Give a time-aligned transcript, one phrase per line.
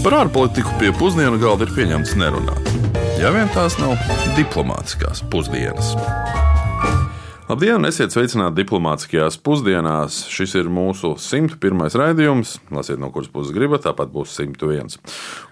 [0.00, 2.68] Par ārpolitiku pie pusdienu galda ir pieņemts nerunāt.
[3.20, 3.98] Ja vien tās nav
[4.32, 5.90] diplomātiskās pusdienas.
[7.50, 10.22] Labdien, esiet sveicināti diplomātiskajās pusdienās.
[10.32, 11.84] Šis ir mūsu 101.
[12.00, 12.54] raidījums.
[12.72, 14.96] Lasiet, no kuras puses gribat, tāpat būs 101.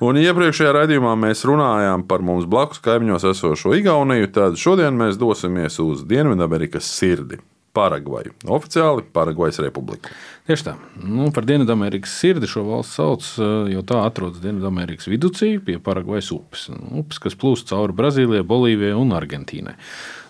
[0.08, 5.76] Un iepriekšējā raidījumā mēs runājām par mums blakus kaimiņos esošo Igauniju, tad šodien mēs dosimies
[5.84, 7.42] uz Dienvidamerikas sirdi.
[7.76, 8.32] Paragvaju.
[8.48, 10.10] Oficiāli Paragvajas republika.
[10.48, 10.74] Tieši tā.
[11.04, 15.30] Nu, par Dienvidamerikas sirdi šo valsts sauc, eh, jo tā atrodas Dienvidamerikas vidū
[15.64, 16.68] pie Paragvajas upes.
[16.90, 19.74] Upes, kas plūst cauri Brazīlijai, Bolīvijai un Argentīnai.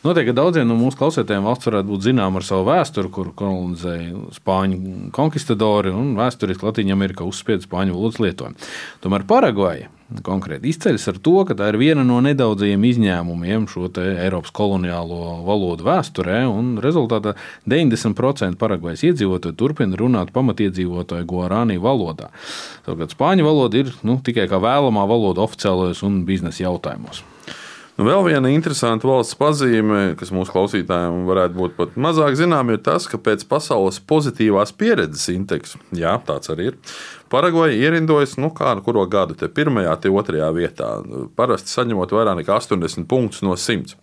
[0.05, 5.11] Noteikti daudziem no mūsu klausītājiem valsts varētu būt zināma ar savu vēsturi, kur kolonizēja spāņu
[5.15, 8.69] konkistadori un vēsturiski Latvijā Amerikā uzspieda spāņu valodas lietojumu.
[9.03, 9.91] Tomēr Paragvaja
[10.25, 15.85] konkrēti izceļas ar to, ka tā ir viena no nedaudzajiem izņēmumiem šo Eiropas koloniālo valodu
[15.89, 17.35] vēsturē, un rezultātā
[17.69, 22.33] 90% Paragvajas iedzīvotāji turpina runāt pamatiedzīvotāju guarānī valodā.
[22.87, 27.25] Savukārt spāņu valoda ir nu, tikai kā vēlamā valoda oficiālajos un biznesa jautājumos.
[27.99, 32.79] Nu, vēl viena interesanta valsts pazīme, kas mūsu klausītājiem varētu būt pat mazāk zinām, ir
[32.87, 36.77] tas, ka pēc pasaules pozitīvās pieredzes indeksa, jā, tāds arī ir,
[37.29, 40.89] Paragvaja ierindojas nu, kādu kuru gadu, te pirmajā, te otrajā vietā,
[41.37, 43.99] parasti saņemot vairāk nekā 80 punktus no 100.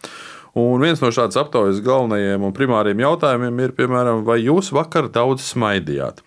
[0.62, 5.44] Un viens no šādas aptaujas galvenajiem un primāriem jautājumiem ir, piemēram, vai jūs vakar daudz
[5.50, 6.22] smaidījāt?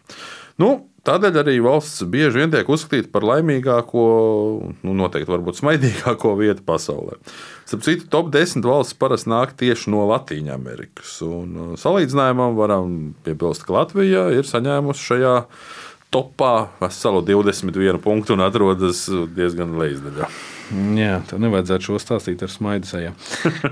[0.60, 0.72] Nu,
[1.06, 4.04] Tādēļ arī valsts bieži vien tiek uzskatīta par laimīgāko,
[4.82, 7.18] nu, noteikti varbūt smaidīgāko vietu pasaulē.
[7.68, 11.12] Starp citu, top 10 valsts parasti nāk tieši no Latvijas Amerikas.
[11.24, 12.96] Un uh, salīdzinājumam varam
[13.26, 15.36] piebilst, ka Latvija ir saņēmusi šajā
[16.14, 19.06] topā veselu 21 punktu un atrodas
[19.36, 20.28] diezgan lejasdaļā.
[20.68, 23.14] Jā, tā nevajadzētu šo stāstīt ar smaidu sejā.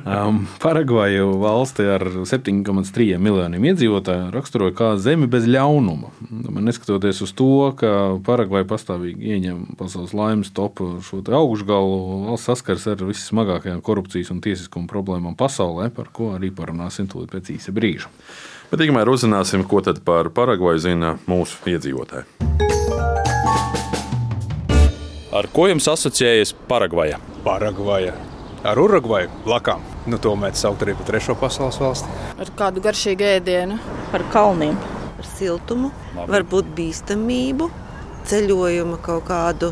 [0.07, 6.13] Um, Paragvaju valsti ar 7,3 miljoniem iedzīvotāju raksturoja kā zemi bez ļaunuma.
[6.63, 7.91] Neskatoties uz to, ka
[8.27, 11.99] Paragvaja pastāvīgi ieņem pasaules laimes topu šo augšgalu,
[12.31, 17.53] valsts saskars ar vissmagākajām korupcijas un tiesiskuma problēmām pasaulē, par ko arī parunāsim tūlīt pēc
[17.59, 18.13] īsa brīža.
[18.67, 22.27] Bet tikmēr uzzināsim, ko tad par Paragvaju zina mūsu iedzīvotāji.
[25.37, 27.21] Ar ko jums asociējas Paragvaja?
[27.45, 28.15] Paragvaja.
[28.67, 29.85] Ar Urugvaju blakām.
[30.11, 32.11] Nu, to mēs saucam arī par trešo pasaules valsti.
[32.43, 33.77] Ar kādu garšīgu ēdienu,
[34.11, 34.75] par kalniem,
[35.21, 36.33] ar siltumu, Labi.
[36.35, 37.69] varbūt bīstamību,
[38.27, 39.71] ceļojuma kaut kādu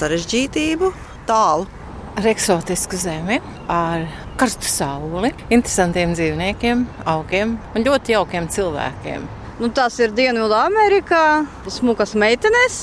[0.00, 0.90] sarežģītību,
[1.28, 1.68] tālu.
[2.12, 3.38] Ar eksotisku zemi,
[3.72, 4.08] ar
[4.40, 9.28] karstu sauli, interesantiem dzīvniekiem, augiem un ļoti jaukiem cilvēkiem.
[9.60, 12.80] Nu, tas ir Dienvidamerikā, smukas meitenes,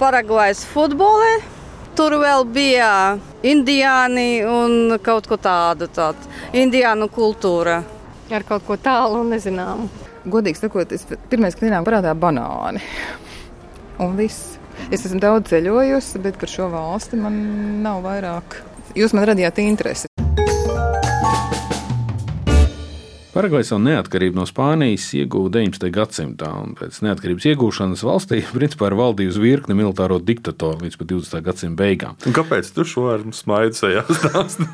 [0.00, 1.34] Paragvajas futbolē,
[1.96, 6.28] Tur vēl bija indiāni un kaut ko tādu, tādu
[6.60, 7.78] indiānu kultūra.
[8.28, 9.86] Ar kaut ko tālu un nezināmu.
[10.28, 12.82] Godīgi sakot, es pirmais, kas ienāk prātā, banāni.
[14.02, 14.58] Un viss.
[14.92, 17.40] Es esmu daudz ceļojusi, bet par šo valsti man
[17.86, 18.60] nav vairāk.
[18.98, 20.15] Jūs man radījāt interesi.
[23.36, 25.90] Paragvaja savu neatkarību no Spānijas ieguva 19.
[25.92, 31.42] gadsimtā, un pēc neatkarības iegūšanas valstī principā ir valdījusi virkne militāro diktatoru līdz 20.
[31.44, 32.16] gadsimta beigām.
[32.24, 33.26] Un kāpēc tu šo ar
[33.76, 34.64] sejā stāsti?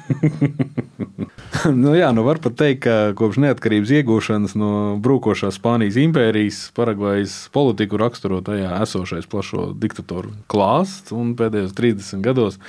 [1.82, 4.70] nu, jā, nu var pat teikt, ka kopš neatkarības iegūšanas no
[5.02, 12.62] brūkošās Spānijas impērijas Paragvajas politiku raksturo tajā esošais plašo diktatoru klāsts un pēdējos 30 gados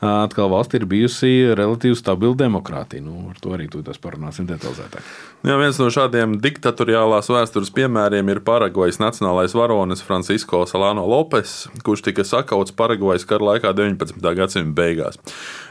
[0.00, 3.04] atkal valsts ir bijusi relatīvi stabila demokrātija.
[3.04, 5.04] Nu, ar to arī tūlīt parunāsim detalizētāk.
[5.44, 12.04] Jā, viens no šādiem diktatoriālās vēstures piemēriem ir Paragvajas nacionālais varonis Francisko Salāno Lopes, kurš
[12.08, 14.20] tika sakauts Paragvajas kara laikā 19.
[14.36, 15.20] gadsimta beigās.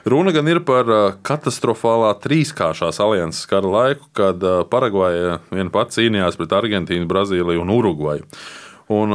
[0.10, 0.90] Runa gan ir par
[1.26, 8.26] katastrofālā trīskāršās alianses kara laiku, kad Paragvaja viena pati cīnījās pret Argentīnu, Brazīliju un Urugvaju.
[8.90, 9.12] Un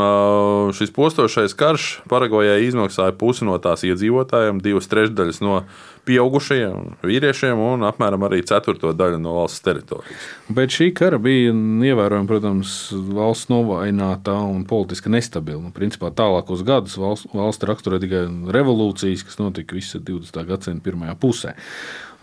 [0.70, 5.64] šis postošais karš Paragvajai izmaksāja pusi no tās iedzīvotājiem, divas trešdaļas no
[6.06, 10.28] pieaugušajiem vīriešiem un apmēram arī ceturto daļu no valsts teritorijas.
[10.54, 12.76] Bet šī kara bija ievērojama, protams,
[13.16, 15.64] valsts novājināta un politiski nestabila.
[15.64, 18.24] Nu, principā tālākos gadus valsts, valsts raksturoja tikai
[18.54, 20.38] revolūcijas, kas notika visa 20.
[20.52, 21.58] gadsimta pirmajā pusē.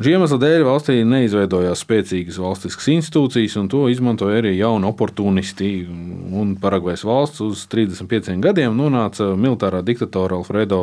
[0.02, 5.68] Šī iemesla dēļ valstī neizveidojās spēcīgas valstiskas institūcijas, un to izmantoja arī jauni oportunisti.
[6.42, 10.80] Un Paragvajas valsts uz 35 gadiem nonāca militārā diktatora Alfredo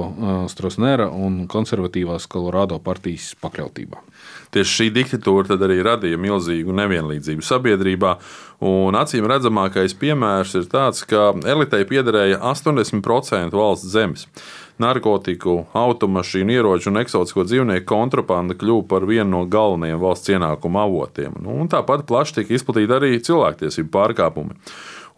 [0.53, 4.05] Strasnera un konservatīvās Colorado partijas pakļautībā.
[4.55, 8.15] Tieši šī diktatūra arī radīja milzīgu nevienlīdzību sabiedrībā.
[8.71, 14.29] Un acīm redzamākais piemērs ir tāds, ka elitei piederēja 80% valsts zemes
[14.83, 21.35] narkotiku, automašīnu, ieroču un eksotisko dzīvnieku kontrabanda kļuva par vienu no galvenajiem valsts ienākuma avotiem.
[21.45, 24.57] Nu, tāpat plaši tika izplatīti arī cilvēktiesību pārkāpumi.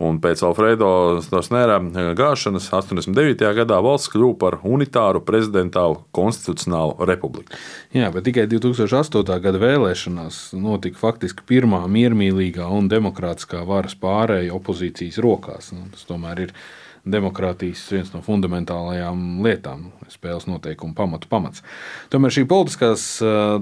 [0.01, 1.77] Un pēc Alfredo Snosnēra
[2.17, 3.45] gāšanas 89.
[3.59, 7.53] gadā valsts kļuva par unitāru prezidentālu konstitucionālu republiku.
[7.93, 9.37] Jā, bet tikai 2008.
[9.45, 15.75] gada vēlēšanās notika faktiski pirmā miermīlīgā un demokrātiskā varas pārēja opozīcijas rokās.
[15.77, 16.57] Nu, tas tomēr ir
[17.09, 21.63] demokrātijas viens no fundamentālajām lietām, spēles noteikumu pamatu pamats.
[22.13, 23.05] Tomēr šī politiskās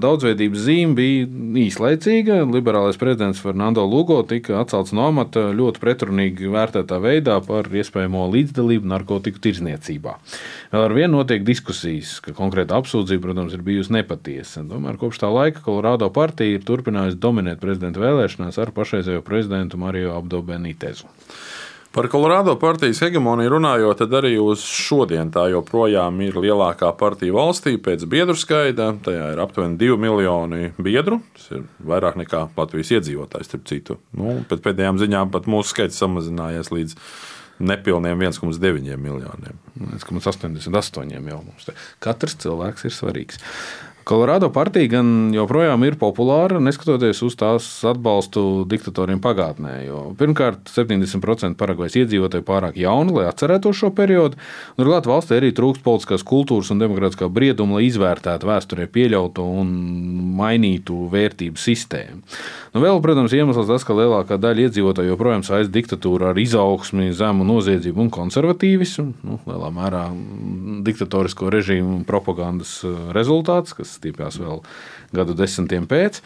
[0.01, 1.27] daudzveidības zīme bija
[1.63, 2.41] īslaicīga.
[2.49, 8.89] Liberālais prezidents Fernando Lugo tika atcelts no amata ļoti pretrunīgi vērtētā veidā par iespējamo līdzdalību
[8.89, 10.17] narkotiku tirzniecībā.
[10.73, 14.65] Vēl ar vienu notiek diskusijas, ka konkrēta apsūdzība, protams, ir bijusi nepatiesa.
[14.69, 20.15] Tomēr kopš tā laika Kolorādo partija ir turpinājusi dominēt prezidenta vēlēšanās ar pašreizējo prezidentu Mariju
[20.17, 21.09] Abdo Benitezu.
[21.89, 27.79] Par Kolorādo partijas hegemoniju runājot, tad arī uz šodien tā joprojām ir lielākā partija valstī
[27.81, 28.91] pēc biedru skaita.
[29.07, 31.17] Tajā ir aptuveni 2 miljoni biedru.
[31.33, 33.97] Tas ir vairāk nekā Latvijas iedzīvotājs, starp citu.
[34.13, 36.95] Nu, pēc pēdējām ziņām pat mūsu skaits samazinājies līdz
[37.59, 39.57] nepilniem 1,9 miljoniem.
[39.89, 41.73] 1,88 jau mums te.
[42.05, 43.41] Katrs cilvēks ir svarīgs.
[44.07, 49.73] Kolorādo partija gan joprojām ir populāra, neskatoties uz tās atbalstu diktatoriem pagātnē.
[50.17, 54.39] Pirmkārt, 70% Paragvajas iedzīvotāji pārāk jauni, lai atcerētos šo periodu.
[54.79, 59.75] Turklāt valstī arī trūkst politiskās kultūras un demokrātiskā brieduma, lai izvērtētu vēsturē pieļautu un
[60.39, 62.23] mainītu vērtību sistēmu.
[62.73, 67.45] Nu, vēl, protams, iemesls tas, ka lielākā daļa iedzīvotāju joprojām saista diktatūru ar izaugsmi, zemu
[67.49, 69.07] noziedzību un konservatīvismu.
[69.25, 70.03] Nu, lielā mērā
[70.85, 72.79] diktatorisko režīmu propagandas
[73.15, 74.63] rezultāts, kas stiepjas vēl
[75.15, 76.23] gadu desmitiem pēc.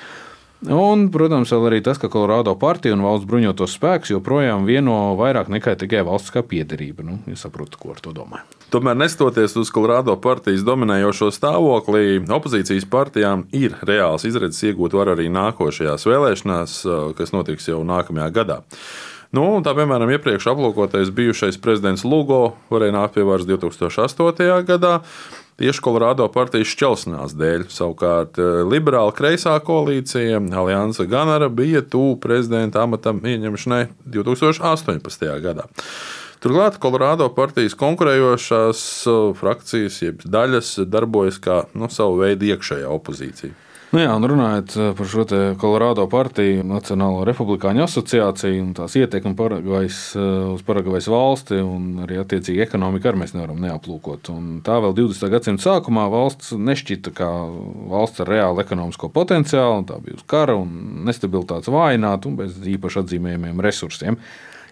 [0.63, 5.73] Un, protams, arī tas, ka Kolorādo partija un valsts bruņotos spēkus joprojām vieno vairāk nekā
[5.81, 7.03] tikai valstiskā piederība.
[7.03, 8.47] Nu, es saprotu, ko ar to domāju.
[8.71, 15.27] Tomēr, neskatoties uz Kolorādo partijas dominējošo stāvokli, opozīcijas partijām ir reāls izredzes iegūt varu arī
[15.35, 16.77] nākošajās vēlēšanās,
[17.19, 18.61] kas notiks jau nākamajā gadā.
[19.33, 24.59] Nu, tā piemēram, iepriekš aplūkotais bijušais prezidents Lugo varēja nākt pie varas 2008.
[24.67, 24.99] gadā
[25.57, 27.63] tieši Kolorādo partijas šķelšanās dēļ.
[27.73, 35.25] Savukārt eh, liberāla kreisā koalīcija Alianse Ganara bija tuvu prezidenta amatam ieņemšanai 2018.
[35.41, 35.65] gadā.
[36.43, 43.57] Turklāt Kolorādo partijas konkurējošās eh, frakcijas, jeb daļas, darbojas kā nu, savu veidu iekšējā opozīcija.
[43.93, 45.23] Nu jā, un runājot eh, par šo
[45.61, 52.17] Kolorādo partiju, Nacionālo republikāņu asociāciju un tās ietekmi Paragvajas, eh, uz Paragvajas valsti un arī
[52.17, 54.31] attiecīgi ekonomiku, arī mēs nevaram neaplūkot.
[54.33, 55.29] Un tā vēl 20.
[55.29, 57.29] gadsimta sākumā valsts nešķita kā
[57.91, 63.03] valsts ar reālu ekonomisko potenciālu, tā bija uz kara un nestabilitātes vājināta un bez īpaši
[63.03, 64.17] atzīmējumiem resursiem.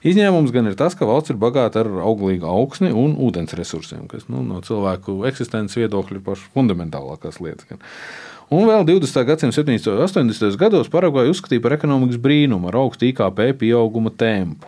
[0.02, 4.26] Izņēmums gan ir tas, ka valsts ir bagāta ar auglīgu augsni un ūdens resursiem, kas
[4.34, 7.70] nu, no cilvēku eksistences viedokļa ir pašas fundamentālākās lietas.
[8.52, 9.22] Un vēl 20.
[9.30, 9.94] gadsimta 70.
[9.94, 10.58] un 80.
[10.60, 14.68] gados Paragvaju uzskatīja par ekonomikas brīnumu ar augstu IKP pieauguma tempu.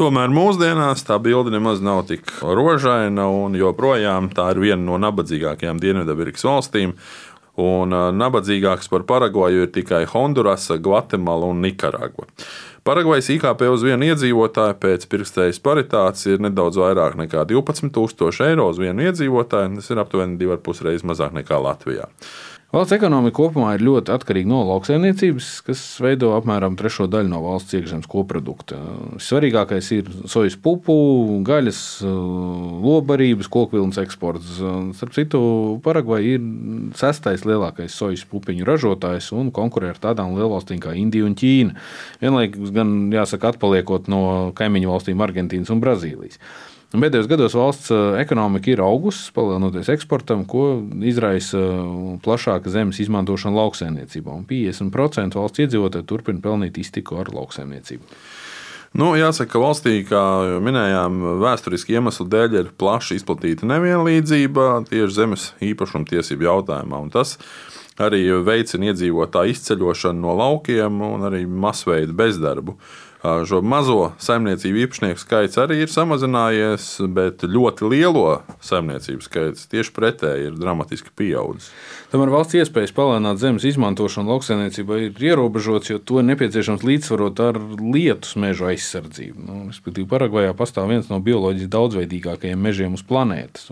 [0.00, 5.82] Tomēr mūsdienās tā bilde nemaz nav tik rožaina, un joprojām tā ir viena no nabadzīgākajām
[5.82, 6.96] Dienvidamerikas valstīm.
[7.60, 12.30] Un nabadzīgāks par Paragvaju ir tikai Hondurasa, Gvatemala un Nikaragva.
[12.84, 18.80] Paragvajas IKP uz vienu iedzīvotāju pēc pirkstējas paritātes ir nedaudz vairāk nekā 12,000 eiro uz
[18.80, 19.74] vienu iedzīvotāju.
[19.76, 22.08] Tas ir aptuveni 2,5 reizes mazāk nekā Latvijā.
[22.70, 27.74] Valsts ekonomika kopumā ir ļoti atkarīga no lauksaimniecības, kas veido apmēram trešo daļu no valsts
[27.74, 28.78] iekšzemes koprodukta.
[29.18, 30.94] Svarīgākais ir sojas pupu,
[31.48, 31.80] gaļas,
[32.86, 34.60] lobarības, kokvilnas eksports.
[34.94, 35.42] Starp citu,
[35.82, 36.46] Paragvai ir
[37.00, 41.74] sestais lielākais sojas pupiņu ražotājs un konkurē ar tādām lielvalstīm kā Indija un Ķīna.
[42.22, 44.22] Vienlaikus gan jāsaka, atpaliekot no
[44.54, 46.38] kaimiņu valstīm Argentīnas un Brazīlijas.
[46.90, 51.82] Pēdējos gados valsts eh, ekonomika ir augusi, palielinoties eksportam, ko izraisa eh,
[52.24, 54.40] plašāka zemes izmantošana lauksaimniecībā.
[54.50, 58.02] 50% valsts iedzīvotāji turpina pelnīt iztiku ar lauksaimniecību.
[58.98, 65.14] Nu, jāsaka, ka valstī, kā jau minējām, vēsturiski iemeslu dēļ ir plaši izplatīta nevienlīdzība tieši
[65.14, 67.04] zemes īpašuma tiesību jautājumā.
[67.14, 67.36] Tas
[68.02, 72.74] arī veicina iedzīvotāju izceļošanu no laukiem un arī masveida bezdarbu.
[73.20, 80.46] Šo mazo saimniecību īpašnieku skaits arī ir samazinājies, bet ļoti lielo saimniecību skaits tieši pretēji
[80.48, 81.68] ir dramatiski pieaudzis.
[82.14, 87.60] Tomēr valsts iespējas palēnināt zemes izmantošanu lauksaimniecībā ir ierobežotas, jo to ir nepieciešams līdzsvarot ar
[87.76, 89.44] lietus mežu aizsardzību.
[89.44, 93.68] Nu, respektīvi, Paragvajā pastāv viens no bioloģiski daudzveidīgākajiem mežiem uz planētas.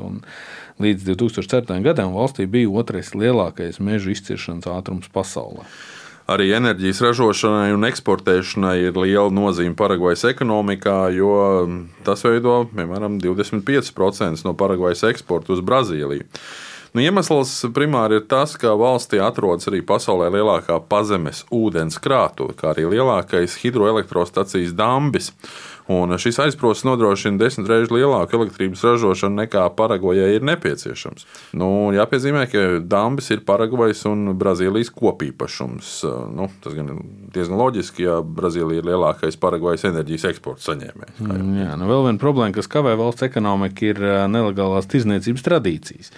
[0.79, 1.81] Līdz 2004.
[1.89, 5.65] gadam valstī bija otrais lielākais mežu izciršanas ātrums pasaulē.
[6.29, 11.31] Arī enerģijas ražošanai un eksportēšanai ir liela nozīme Paragvajas ekonomikā, jo
[12.05, 16.27] tas veido piemēram 25% no Paragvajas eksporta uz Brazīliju.
[16.93, 22.75] Nu, iemesls primāri ir tas, ka valstī atrodas arī pasaulē lielākā pazemes ūdens krātuve, kā
[22.75, 25.33] arī lielākais hidroelektrostacijas dambis.
[25.89, 31.25] Un šis aizprosts nodrošina desmit reizes lielāku elektrības ražošanu nekā Paragvajai ir nepieciešams.
[31.57, 35.93] Nu, jāpiezīmē, ka dambis ir Paragvajas un Brazīlijas kopīpašums.
[36.37, 36.99] Nu, tas gan ir
[37.33, 41.23] diezgan loģiski, ja Brazīlija ir lielākais Paragvajas enerģijas eksporta saņēmējs.
[41.63, 46.13] Jā, nu vēl viena problēma, kas kavē valsts ekonomiku, ir nelegālās tirzniecības tradīcijas.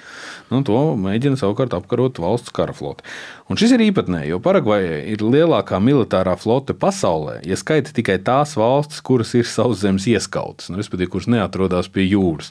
[0.51, 3.07] Nu, to mēģina savukārt apkarot valsts karaflote.
[3.51, 8.57] Un šis ir īpatnē, jo Paragvaja ir lielākā militārā flote pasaulē, ja skaita tikai tās
[8.59, 12.51] valstis, kuras ir sauszemes ieskautas, nu, respektīvi, kuras neatrodas pie jūras.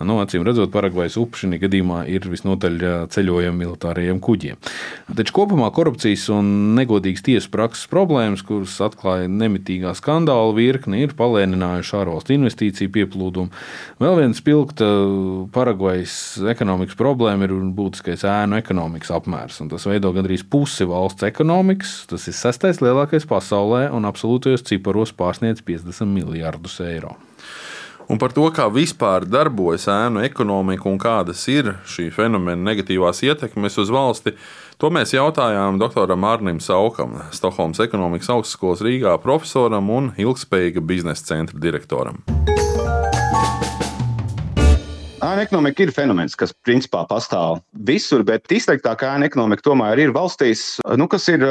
[0.00, 2.80] Nu, acīm redzot, Paragvajas upe šī gadījumā ir visnotaļ
[3.12, 4.60] ceļojama militārajiem kuģiem.
[5.18, 11.96] Taču kopumā korupcijas un negodīgas tiesu prakses problēmas, kuras atklāja nemitīgā skandāla virkni, ir palēninājuši
[11.98, 13.52] ārvalstu investīciju pieplūdumu.
[14.02, 14.88] Vēl viena spilgta
[15.54, 16.14] Paragvajas
[16.52, 19.60] ekonomikas problēma ir būtiskais ēnu ekonomikas apmērs.
[19.72, 21.94] Tas veido gandrīz pusi valsts ekonomikas.
[22.10, 27.16] Tas ir sestais lielākais pasaulē un absolūtajos ciparos pārsniedz 50 miljardus eiro.
[28.08, 33.76] Un par to, kā vispār darbojas ēnu ekonomika un kādas ir šī fenomena negatīvās ietekmes
[33.82, 34.32] uz valsti,
[34.80, 41.60] to mēs jautājām doktoram Arnim Saukam, Stokholmas ekonomikas augstskolas Rīgā profesoram un ilgspējīga biznesa centra
[41.60, 42.24] direktoram.
[45.38, 50.80] Ēna ekonomika ir fenomens, kas principā pastāv visur, bet izteiktākā ēna ekonomika tomēr ir valstīs,
[50.98, 51.44] nu, kas ir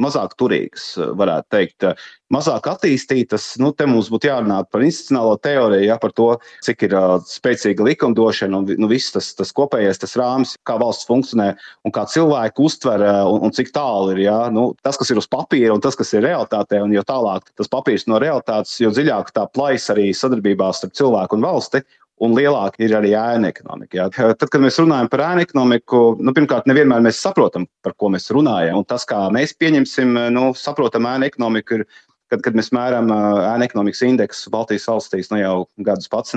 [0.00, 1.86] mazāk turīgas, varētu teikt.
[2.32, 6.30] Mazāk attīstītas, nu, te mums būtu jārunā par institucionālo teoriju, ja, par to,
[6.64, 11.08] cik ir uh, spēcīga likumdošana un nu, viss tas, tas kopējais tas rāmis, kā valsts
[11.08, 11.50] funkcionē
[11.84, 14.24] un kā cilvēki uztver un, un cik tālu ir.
[14.24, 17.52] Ja, nu, tas, kas ir uz papīra un tas, kas ir realitātē, un jo tālāk
[17.60, 21.84] tas papīrs no realitātes, jo dziļāk tā plaisa arī sadarbībā starp cilvēku un valsti
[22.24, 23.98] un lielāka ir arī ēna ekonomika.
[24.00, 24.06] Jā.
[24.38, 28.30] Tad, kad mēs runājam par ēna ekonomiku, nu, pirmkārt, nevienmēr mēs saprotam, par ko mēs
[28.34, 28.80] runājam.
[28.80, 31.86] Un tas, kā mēs pieņemsim, nu, saprotam ēna ekonomiku, ir,
[32.32, 35.54] kad, kad mēs mēram ēna ekonomikas indeksu Baltijas valstīs nu, jau
[35.86, 36.36] gadus pats.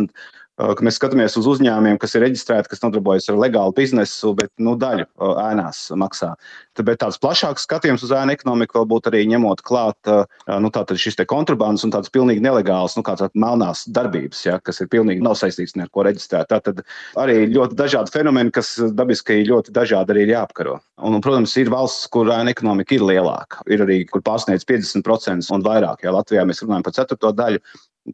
[0.60, 4.76] Kad mēs skatāmies uz uzņēmumiem, kas ir reģistrēti, kas nodarbojas ar legālu biznesu, bet nu,
[4.78, 5.08] daļu
[5.42, 6.34] ēnās maksā.
[6.82, 11.86] Bet tāds plašāks skatījums uz ēnu ekonomiku vēl būtu arī ņemot klāt nu, šis kontrabandas
[11.88, 15.90] un tādas pilnīgi nelegālas, nu, kādas melnās darbības, ja, kas ir pilnīgi nav saistītas ar
[15.94, 16.52] ko reģistrēt.
[16.52, 16.84] Tad
[17.22, 20.78] arī ļoti dažādi fenomeni, kas dabiski ļoti dažādi arī ir jāapkaro.
[21.02, 23.64] Un, un, protams, ir valsts, kur ēna ekonomika ir lielāka.
[23.72, 26.04] Ir arī, kur pārsniedz 50% un vairāk.
[26.06, 27.64] Ja Latvijā mēs runājam par ceturto daļu,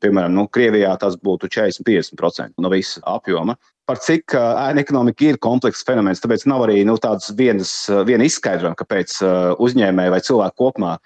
[0.01, 5.85] piemēram, nu, Krievijā tas būtu 40-50% no visa apjoma par cik ēna ekonomika ir komplekss
[5.87, 6.21] fenomens.
[6.23, 7.71] Tāpēc nav arī nu, tādas vienas,
[8.07, 9.19] viena izskaidrojuma, kāpēc
[9.63, 10.97] uzņēmēji vai cilvēki kopumā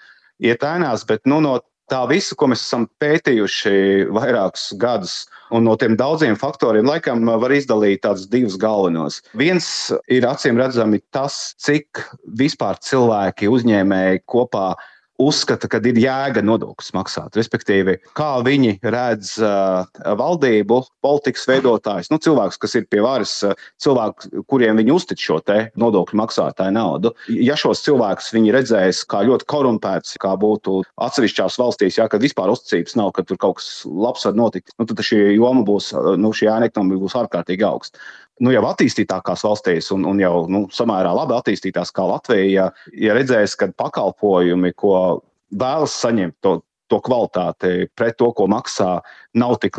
[0.42, 1.06] iet ēnās.
[1.06, 1.60] Bet nu, no
[1.92, 3.74] tā visa, ko mēs esam pētījuši
[4.16, 5.14] vairākus gadus,
[5.54, 9.20] un no tiem daudziem faktoriem, laikam, var izdalīt tādus divus galvenos.
[9.38, 9.66] Viens
[10.10, 12.02] ir acīm redzami tas, cik
[12.40, 14.72] vispār cilvēki, uzņēmēji kopā
[15.28, 17.36] uzskata, ka ir jēga nodokļus maksāt.
[17.38, 19.84] Respektīvi, kā viņi redz uh,
[20.18, 25.40] valdību, politikas veidotājus, nu, cilvēkus, kas ir pie varas, uh, cilvēku, kuriem viņi uztic šo
[25.42, 27.12] nodokļu maksātāju naudu.
[27.34, 32.52] Ja šos cilvēkus viņi redzēs kā ļoti korumpētus, kā būtu atsevišķās valstīs, ja, kad vispār
[32.52, 36.30] uzticības nav, ka tur kaut kas labs var notikt, nu, tad šī joma būs, nu,
[36.36, 37.98] šī ēna ekonomika būs ārkārtīgi augsta
[38.40, 43.16] nu, jau attīstītākās valstīs un, un jau nu, samērā labi attīstītās kā Latvija, ja, ja
[43.16, 44.94] redzēs, ka pakalpojumi, ko
[45.60, 46.60] vēlas saņemt, to,
[46.92, 48.98] to kvalitāti pret to, ko maksā,
[49.38, 49.78] nav tik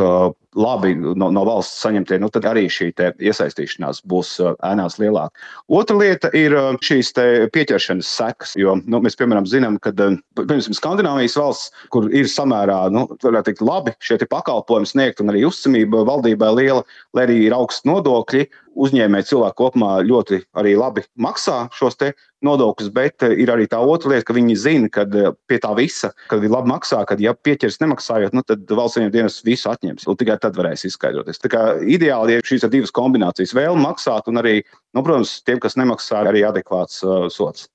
[0.55, 5.33] labi no, no valsts saņemtie, nu, tad arī šī iesaistīšanās būs ēnās lielāka.
[5.73, 6.55] Otra lieta ir
[6.85, 7.13] šīs
[7.53, 13.07] pieķeršanas sekas, jo nu, mēs, piemēram, zinām, ka piemēram, Skandināvijas valsts, kur ir samērā nu,
[13.23, 16.83] teikt, labi šie pakalpojumi sniegt un arī uzticamība valdībai liela,
[17.17, 20.39] lai arī ir augsts nodokļi, uzņēmēji cilvēki kopumā ļoti
[20.79, 21.99] labi maksā šos
[22.43, 25.05] nodokļus, bet ir arī tā otra lieta, ka viņi zina, ka
[25.47, 29.13] pie tā visa, kad viņi labi maksā, kad ja pieķers nemaksājot, nu, tad valsts viņiem
[29.13, 30.07] dienas visu atņems.
[30.19, 31.41] Tikai tad varēs izskaidroties.
[31.43, 34.61] Tā kā ideāli ir šīs divas kombinācijas- vēlme maksāt un arī,
[34.93, 37.69] nu, protams, tiem, kas nemaksā, arī adekvāts uh, sots.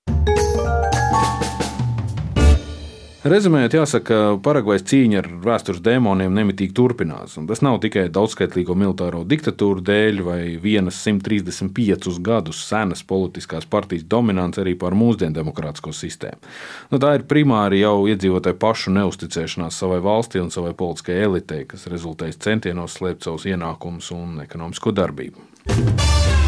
[3.29, 7.35] Rezumējot, jāsaka, ka Paragvajas cīņa ar vēstures dēmoniem nemitīgi turpinās.
[7.51, 14.63] Tas nav tikai daudzskaitlīgo militāro diktatūru dēļ vai vienas 135 gadus senas politiskās partijas dominants
[14.63, 16.41] arī pār mūsdienu demokrātisko sistēmu.
[16.89, 21.89] Nu, tā ir primāri jau iedzīvotāju pašu neusticēšanās savai valstī un savai politiskajai elitei, kas
[21.93, 25.51] rezultējas centienos slēpt savus ienākumus un ekonomisko darbību.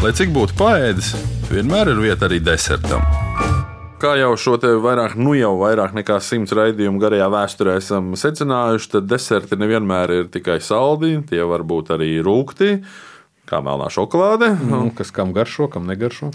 [0.01, 1.13] Lai cik būtu paēdis,
[1.51, 3.20] vienmēr ir vieta arī desertam
[4.01, 8.89] kā jau šo te vairāk, nu jau vairāk nekā simts raidījumu garajā vēsturē esam secinājuši,
[8.95, 12.81] tad deserti nevienmēr ir tikai saldi, tie var būt arī rūkti.
[13.51, 14.47] kā melnā šokolāde.
[14.63, 16.29] Nu, kas kam garšo, kam negaršo.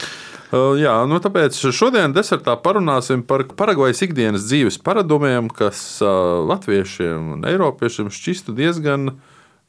[0.53, 7.33] Uh, jā, nu tāpēc šodien desertā parunāsim par Paragvajas ikdienas dzīves paradumiem, kas uh, latviešiem
[7.39, 9.15] un eiropiešiem šķistu diezgan,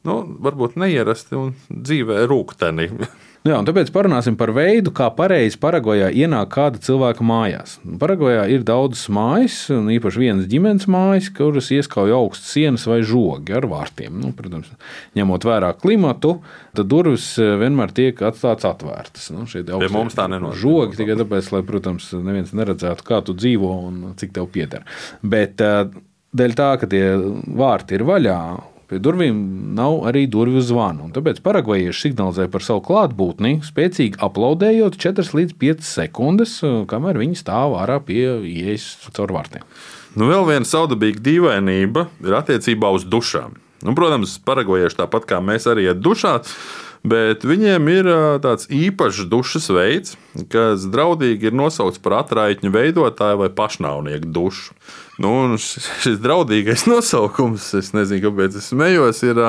[0.04, 2.90] nu, varbūt neierasti un dzīvē rūkteni.
[3.48, 7.78] Nu jā, tāpēc parunāsim par veidu, kā pareizi Paragvajā ienāk kāda cilvēka mājās.
[7.96, 13.56] Paragvajā ir daudzas mājas, un īpaši vienas ģimenes mājas, kuras ieskauj augstas sienas vai žogi
[13.56, 14.20] ar vārtiem.
[14.20, 14.68] Nu, protams,
[15.16, 16.34] ņemot vērā klimatu,
[16.76, 19.30] tad durvis eh, vienmēr tiek atstātas atvērtas.
[19.32, 20.60] Nu, Pie mums tā nenotiek.
[20.66, 24.84] Žogi tikai tāpēc, lai, protams, neviens neredzētu, kā tu dzīvo un cik tev pieder.
[25.24, 25.86] Bet eh,
[26.36, 27.06] dēļ tā, ka tie
[27.48, 28.42] vārti ir vaļā,
[28.88, 29.40] Pie durvīm
[29.76, 31.10] nav arī durvju zvana.
[31.12, 36.54] Tāpēc paragvajieši signalizē par savu klātbūtni, spēcīgi aplaudējot 4 līdz 5 sekundes,
[36.88, 39.66] kamēr viņi stāv ārā pie ieejas caur vārtiem.
[40.16, 43.58] Nu, vēl viena saudabīga dīvainība ir attiecībā uz dušām.
[43.84, 46.38] Nu, protams, paragvajieši tāpat kā mēs arī iet dušā.
[47.06, 48.08] Bet viņiem ir
[48.42, 50.16] tāds īpašs dušas veids,
[50.50, 54.74] kas draudīgi ir nosaukts par atraitņu veidotāju vai pašnāvnieku dušu.
[55.18, 59.40] Nu, šis draudīgais nosaukums, es nezinu, kāpēc es smējos, ir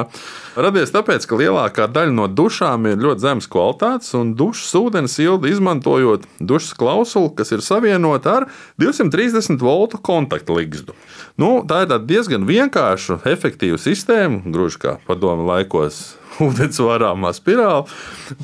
[0.58, 5.52] radies tāpēc, ka lielākā daļa no dušām ir ļoti zemes kvalitātes, un dušas ūdens silda
[5.52, 8.48] izmantojot dušas klausuli, kas ir savienota ar
[8.82, 10.98] 230 voltu kontaktligzdu.
[11.38, 16.02] Nu, tā ir diezgan vienkārša, efektīva sistēma, gluži kā padomu laikos
[16.48, 17.86] ūdens varāmā spirāli.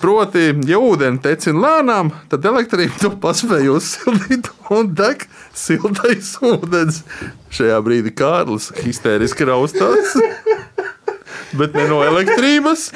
[0.01, 5.25] Proti, ja ūdeni tecina lēnām, tad elektrība to paspēj uzsildīt un deg
[5.57, 7.03] siltais ūdens.
[7.55, 10.15] Šajā brīdī Kārlis histēriski raustās,
[11.59, 12.89] bet ne no elektrības.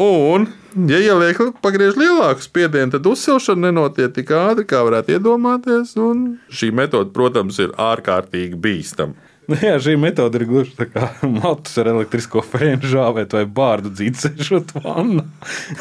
[0.00, 0.46] Un,
[0.88, 5.92] ja ieliek pagriež lielāku spiedienu, tad uzsilšana nenotiek tik ātri, kā varētu iedomāties.
[6.48, 9.18] Šī metode, protams, ir ārkārtīgi bīstama.
[9.46, 13.92] Nu, jā, šī metode ir gluži tā kā matus ar elektrisko fēnu žāvēt vai bārdu
[13.94, 15.22] dzīvesēšot vannu.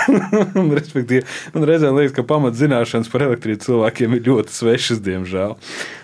[0.79, 1.23] Respektīvi,
[1.55, 5.55] man reizēm liekas, ka pamatzināšanas par elektrību cilvēkiem ir ļoti svešas, diemžēl.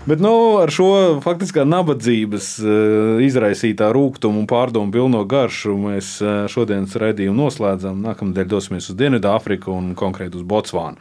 [0.09, 0.89] Bet nu, ar šo
[1.21, 8.01] faktiskā nabadzības eh, izraisītā rūkuma un pārdomu pilno garšu mēs eh, šodienas raidījumu noslēdzam.
[8.09, 10.97] Nākamnedēļ dosimies uz Dienvidāfriku un konkrēti uz Botsvānu,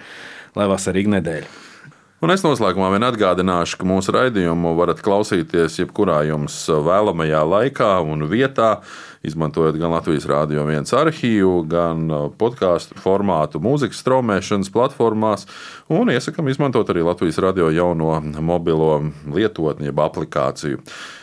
[0.60, 1.69] lai vasarīgi nedēļa.
[2.20, 8.26] Un es noslēgumā vien atgādināšu, ka mūsu raidījumu varat klausīties jebkurā jums vēlamajā laikā un
[8.28, 8.82] vietā,
[9.24, 12.02] izmantojot gan Latvijas Rādio 1 arhīvu, gan
[12.36, 15.46] podkāstu formātu mūzikas straumēšanas platformās,
[15.88, 20.82] un iesakām izmantot arī Latvijas Radio jauno mobilo lietotni, jeb aplikāciju.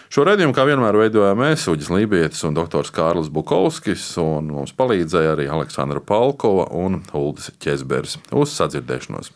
[0.10, 2.90] Šo redzējumu, kā vienmēr, veidojām mēs, Uģis Lībijams un dr.
[2.96, 8.18] Kārlis Bukovskis, un mums palīdzēja arī Aleksandra Palkova un Uldis Česbergs.
[8.34, 9.36] Uz sadzirdēšanos!